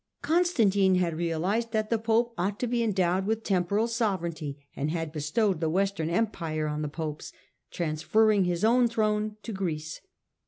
[0.23, 5.11] Constantine had realised that the Pope ought to be endowed with temporal sovereignty and had
[5.11, 7.31] bestowed the Western Empire on the Popes,
[7.69, 10.01] transferring his own throne to Greece.